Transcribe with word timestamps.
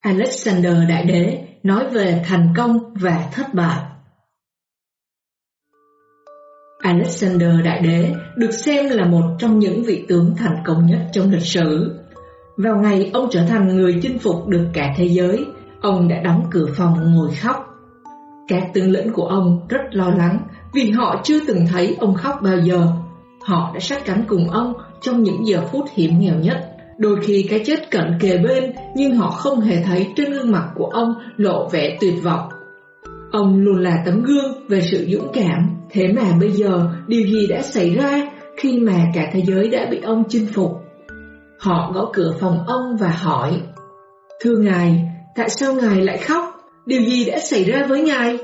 Alexander 0.00 0.74
Đại 0.88 1.04
Đế 1.04 1.44
nói 1.62 1.88
về 1.92 2.22
thành 2.26 2.52
công 2.56 2.94
và 2.94 3.28
thất 3.32 3.54
bại. 3.54 3.80
Alexander 6.82 7.50
Đại 7.64 7.80
Đế 7.80 8.14
được 8.36 8.50
xem 8.50 8.88
là 8.88 9.06
một 9.06 9.22
trong 9.38 9.58
những 9.58 9.82
vị 9.82 10.04
tướng 10.08 10.34
thành 10.36 10.56
công 10.66 10.86
nhất 10.86 10.98
trong 11.12 11.30
lịch 11.30 11.46
sử. 11.46 11.98
Vào 12.56 12.76
ngày 12.76 13.10
ông 13.12 13.28
trở 13.30 13.44
thành 13.48 13.68
người 13.68 13.98
chinh 14.02 14.18
phục 14.18 14.46
được 14.48 14.66
cả 14.72 14.94
thế 14.96 15.08
giới, 15.08 15.46
ông 15.80 16.08
đã 16.08 16.16
đóng 16.24 16.44
cửa 16.50 16.66
phòng 16.76 17.14
ngồi 17.14 17.34
khóc. 17.34 17.56
Các 18.48 18.62
tướng 18.74 18.90
lĩnh 18.90 19.12
của 19.12 19.26
ông 19.26 19.66
rất 19.68 19.80
lo 19.90 20.10
lắng 20.10 20.38
vì 20.72 20.90
họ 20.90 21.20
chưa 21.24 21.40
từng 21.46 21.66
thấy 21.72 21.96
ông 22.00 22.14
khóc 22.14 22.34
bao 22.42 22.58
giờ. 22.58 22.86
Họ 23.42 23.70
đã 23.74 23.80
sát 23.80 24.04
cánh 24.04 24.24
cùng 24.28 24.50
ông 24.50 24.72
trong 25.00 25.22
những 25.22 25.46
giờ 25.46 25.62
phút 25.72 25.84
hiểm 25.94 26.18
nghèo 26.18 26.34
nhất. 26.34 26.69
Đôi 27.00 27.16
khi 27.22 27.46
cái 27.50 27.62
chết 27.64 27.90
cận 27.90 28.18
kề 28.20 28.38
bên 28.38 28.72
nhưng 28.94 29.16
họ 29.16 29.30
không 29.30 29.60
hề 29.60 29.82
thấy 29.86 30.06
trên 30.16 30.32
gương 30.32 30.50
mặt 30.50 30.70
của 30.74 30.86
ông 30.86 31.14
lộ 31.36 31.68
vẻ 31.68 31.96
tuyệt 32.00 32.14
vọng. 32.22 32.48
Ông 33.32 33.60
luôn 33.60 33.80
là 33.80 34.02
tấm 34.06 34.22
gương 34.22 34.68
về 34.68 34.80
sự 34.90 35.06
dũng 35.08 35.32
cảm, 35.32 35.76
thế 35.90 36.08
mà 36.12 36.22
bây 36.40 36.50
giờ 36.50 36.90
điều 37.06 37.26
gì 37.26 37.46
đã 37.46 37.62
xảy 37.62 37.94
ra 37.94 38.30
khi 38.56 38.78
mà 38.78 39.04
cả 39.14 39.30
thế 39.32 39.42
giới 39.46 39.68
đã 39.68 39.86
bị 39.90 40.00
ông 40.00 40.24
chinh 40.28 40.46
phục? 40.54 40.70
Họ 41.58 41.92
gõ 41.94 42.10
cửa 42.12 42.32
phòng 42.40 42.64
ông 42.66 42.96
và 43.00 43.08
hỏi 43.08 43.60
Thưa 44.40 44.56
Ngài, 44.56 45.02
tại 45.36 45.48
sao 45.50 45.74
Ngài 45.74 46.00
lại 46.00 46.18
khóc? 46.18 46.44
Điều 46.86 47.02
gì 47.02 47.24
đã 47.24 47.38
xảy 47.38 47.64
ra 47.64 47.86
với 47.88 48.02
Ngài? 48.02 48.38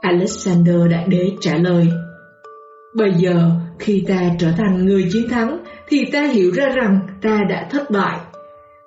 Alexander 0.00 0.76
Đại 0.90 1.04
Đế 1.08 1.30
trả 1.40 1.56
lời 1.56 1.88
Bây 2.94 3.12
giờ, 3.12 3.50
khi 3.78 4.04
ta 4.08 4.20
trở 4.38 4.48
thành 4.58 4.86
người 4.86 5.08
chiến 5.12 5.28
thắng, 5.28 5.58
thì 5.94 6.04
ta 6.12 6.22
hiểu 6.22 6.50
ra 6.54 6.68
rằng 6.68 7.00
ta 7.22 7.40
đã 7.48 7.68
thất 7.70 7.90
bại. 7.90 8.20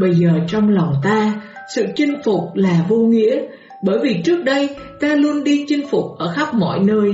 Bây 0.00 0.14
giờ 0.14 0.28
trong 0.48 0.68
lòng 0.68 0.94
ta, 1.02 1.42
sự 1.74 1.86
chinh 1.96 2.14
phục 2.24 2.40
là 2.54 2.84
vô 2.88 2.96
nghĩa, 2.96 3.42
bởi 3.84 3.98
vì 4.02 4.22
trước 4.24 4.44
đây 4.44 4.76
ta 5.00 5.14
luôn 5.14 5.44
đi 5.44 5.64
chinh 5.68 5.86
phục 5.90 6.04
ở 6.18 6.32
khắp 6.36 6.54
mọi 6.54 6.80
nơi, 6.80 7.12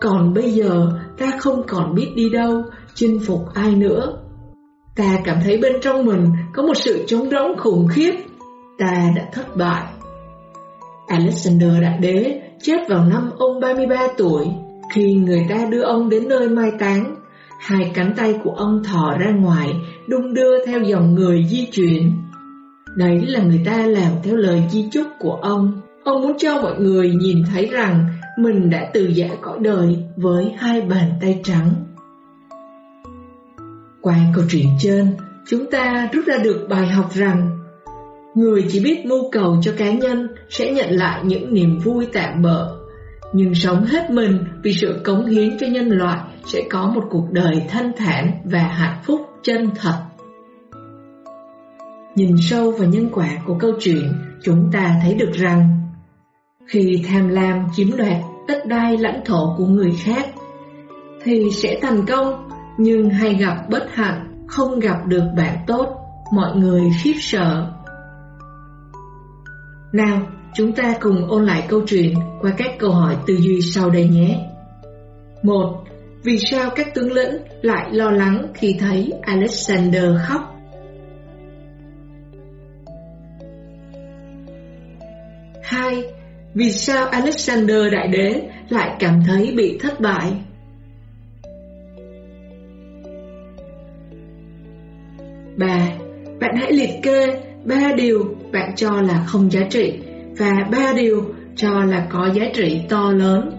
còn 0.00 0.34
bây 0.34 0.50
giờ 0.50 0.86
ta 1.18 1.30
không 1.38 1.62
còn 1.68 1.94
biết 1.94 2.08
đi 2.16 2.30
đâu, 2.30 2.62
chinh 2.94 3.20
phục 3.26 3.40
ai 3.54 3.74
nữa. 3.74 4.18
Ta 4.96 5.18
cảm 5.24 5.36
thấy 5.44 5.56
bên 5.56 5.72
trong 5.82 6.06
mình 6.06 6.24
có 6.52 6.62
một 6.62 6.76
sự 6.76 7.04
trống 7.06 7.30
rỗng 7.30 7.58
khủng 7.58 7.88
khiếp, 7.92 8.12
ta 8.78 9.12
đã 9.16 9.28
thất 9.32 9.56
bại. 9.56 9.84
Alexander 11.06 11.82
Đại 11.82 11.98
Đế 12.00 12.40
chết 12.62 12.88
vào 12.88 13.04
năm 13.04 13.30
ông 13.38 13.60
33 13.60 14.06
tuổi, 14.16 14.46
khi 14.94 15.14
người 15.14 15.46
ta 15.48 15.66
đưa 15.70 15.82
ông 15.82 16.08
đến 16.08 16.28
nơi 16.28 16.48
mai 16.48 16.70
táng. 16.78 17.19
Hai 17.60 17.90
cánh 17.94 18.12
tay 18.16 18.34
của 18.44 18.50
ông 18.50 18.84
thò 18.84 19.16
ra 19.18 19.30
ngoài, 19.30 19.68
đung 20.08 20.34
đưa 20.34 20.66
theo 20.66 20.80
dòng 20.80 21.14
người 21.14 21.44
di 21.50 21.66
chuyển. 21.72 22.12
Đấy 22.96 23.26
là 23.26 23.42
người 23.42 23.60
ta 23.64 23.86
làm 23.86 24.12
theo 24.22 24.36
lời 24.36 24.62
di 24.70 24.88
chúc 24.92 25.06
của 25.18 25.34
ông. 25.34 25.80
Ông 26.04 26.22
muốn 26.22 26.38
cho 26.38 26.62
mọi 26.62 26.80
người 26.80 27.10
nhìn 27.10 27.42
thấy 27.52 27.66
rằng 27.66 28.06
mình 28.38 28.70
đã 28.70 28.90
từ 28.94 29.06
giả 29.06 29.28
cõi 29.40 29.58
đời 29.60 30.04
với 30.16 30.52
hai 30.58 30.80
bàn 30.80 31.10
tay 31.20 31.40
trắng. 31.44 31.70
Qua 34.00 34.16
câu 34.34 34.44
chuyện 34.50 34.66
trên, 34.78 35.16
chúng 35.46 35.70
ta 35.70 36.08
rút 36.12 36.26
ra 36.26 36.38
được 36.44 36.66
bài 36.68 36.86
học 36.86 37.10
rằng 37.14 37.60
Người 38.34 38.64
chỉ 38.68 38.80
biết 38.80 39.06
mưu 39.06 39.30
cầu 39.30 39.56
cho 39.62 39.72
cá 39.76 39.92
nhân 39.92 40.28
sẽ 40.48 40.72
nhận 40.72 40.90
lại 40.90 41.20
những 41.24 41.54
niềm 41.54 41.78
vui 41.78 42.06
tạm 42.12 42.42
bợ 42.42 42.79
nhưng 43.32 43.54
sống 43.54 43.84
hết 43.84 44.10
mình 44.10 44.44
vì 44.62 44.72
sự 44.72 45.00
cống 45.04 45.26
hiến 45.26 45.58
cho 45.58 45.66
nhân 45.66 45.88
loại 45.88 46.20
sẽ 46.44 46.62
có 46.70 46.92
một 46.94 47.04
cuộc 47.10 47.26
đời 47.32 47.66
thanh 47.68 47.92
thản 47.96 48.32
và 48.44 48.62
hạnh 48.62 49.00
phúc 49.04 49.20
chân 49.42 49.70
thật. 49.74 50.02
Nhìn 52.14 52.36
sâu 52.40 52.70
vào 52.70 52.88
nhân 52.88 53.08
quả 53.12 53.28
của 53.46 53.56
câu 53.58 53.72
chuyện, 53.80 54.12
chúng 54.42 54.70
ta 54.72 54.94
thấy 55.02 55.14
được 55.14 55.30
rằng 55.32 55.80
Khi 56.66 57.04
tham 57.08 57.28
lam 57.28 57.66
chiếm 57.72 57.96
đoạt 57.96 58.16
đất 58.48 58.66
đai 58.66 58.96
lãnh 58.96 59.20
thổ 59.24 59.54
của 59.58 59.66
người 59.66 59.92
khác 60.04 60.28
Thì 61.22 61.50
sẽ 61.50 61.78
thành 61.82 62.06
công, 62.06 62.48
nhưng 62.78 63.10
hay 63.10 63.34
gặp 63.34 63.56
bất 63.70 63.86
hạnh, 63.94 64.44
không 64.48 64.80
gặp 64.80 65.06
được 65.06 65.24
bạn 65.36 65.56
tốt, 65.66 65.86
mọi 66.34 66.56
người 66.56 66.82
khiếp 67.02 67.14
sợ. 67.18 67.72
Nào, 69.92 70.20
chúng 70.54 70.72
ta 70.72 70.94
cùng 71.00 71.26
ôn 71.28 71.46
lại 71.46 71.64
câu 71.68 71.82
chuyện 71.86 72.14
qua 72.40 72.52
các 72.58 72.70
câu 72.78 72.90
hỏi 72.90 73.16
tư 73.26 73.36
duy 73.36 73.60
sau 73.60 73.90
đây 73.90 74.08
nhé. 74.08 74.46
1. 75.42 75.84
Vì 76.22 76.38
sao 76.50 76.70
các 76.76 76.94
tướng 76.94 77.12
lĩnh 77.12 77.36
lại 77.62 77.88
lo 77.92 78.10
lắng 78.10 78.46
khi 78.54 78.76
thấy 78.80 79.12
Alexander 79.22 80.04
khóc? 80.28 80.40
Hai, 85.62 86.02
Vì 86.54 86.72
sao 86.72 87.06
Alexander 87.06 87.92
Đại 87.92 88.08
Đế 88.08 88.42
lại 88.68 88.96
cảm 88.98 89.22
thấy 89.26 89.52
bị 89.56 89.78
thất 89.78 90.00
bại? 90.00 90.32
Ba, 95.56 95.88
Bạn 96.40 96.56
hãy 96.56 96.72
liệt 96.72 96.90
kê 97.02 97.40
ba 97.64 97.92
điều 97.96 98.34
bạn 98.52 98.76
cho 98.76 99.00
là 99.00 99.24
không 99.26 99.50
giá 99.50 99.60
trị 99.70 99.98
và 100.38 100.52
ba 100.72 100.92
điều 100.96 101.24
cho 101.56 101.84
là 101.84 102.06
có 102.10 102.30
giá 102.32 102.44
trị 102.54 102.82
to 102.88 103.10
lớn. 103.10 103.56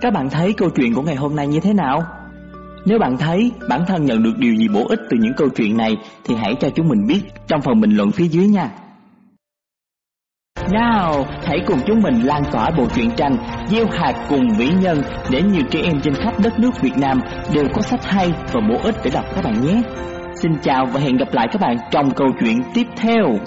Các 0.00 0.12
bạn 0.12 0.30
thấy 0.30 0.52
câu 0.52 0.70
chuyện 0.70 0.94
của 0.94 1.02
ngày 1.02 1.16
hôm 1.16 1.36
nay 1.36 1.46
như 1.46 1.60
thế 1.60 1.72
nào? 1.72 2.02
Nếu 2.84 2.98
bạn 2.98 3.16
thấy 3.16 3.52
bản 3.68 3.84
thân 3.86 4.04
nhận 4.04 4.22
được 4.22 4.38
điều 4.38 4.54
gì 4.54 4.68
bổ 4.68 4.86
ích 4.88 5.00
từ 5.10 5.16
những 5.20 5.32
câu 5.36 5.48
chuyện 5.48 5.76
này 5.76 5.96
thì 6.24 6.34
hãy 6.34 6.54
cho 6.60 6.68
chúng 6.74 6.88
mình 6.88 7.06
biết 7.06 7.20
trong 7.46 7.60
phần 7.60 7.80
bình 7.80 7.90
luận 7.90 8.10
phía 8.10 8.28
dưới 8.28 8.46
nha. 8.46 8.70
Nào, 10.72 11.26
hãy 11.44 11.58
cùng 11.66 11.78
chúng 11.86 12.02
mình 12.02 12.22
lan 12.22 12.42
tỏa 12.52 12.70
bộ 12.78 12.86
truyện 12.94 13.10
tranh 13.16 13.36
Gieo 13.68 13.86
hạt 13.90 14.26
cùng 14.28 14.48
vĩ 14.58 14.68
nhân 14.80 15.02
để 15.30 15.42
nhiều 15.42 15.62
trẻ 15.70 15.80
em 15.82 16.00
trên 16.00 16.14
khắp 16.14 16.40
đất 16.42 16.58
nước 16.58 16.70
Việt 16.82 16.96
Nam 16.96 17.20
đều 17.54 17.64
có 17.74 17.82
sách 17.82 18.04
hay 18.04 18.32
và 18.52 18.60
bổ 18.68 18.78
ích 18.84 18.94
để 19.04 19.10
đọc 19.14 19.24
các 19.34 19.44
bạn 19.44 19.66
nhé. 19.66 19.82
Xin 20.42 20.52
chào 20.62 20.86
và 20.86 21.00
hẹn 21.00 21.16
gặp 21.16 21.28
lại 21.32 21.48
các 21.52 21.60
bạn 21.60 21.76
trong 21.90 22.10
câu 22.10 22.28
chuyện 22.40 22.62
tiếp 22.74 22.86
theo. 22.96 23.38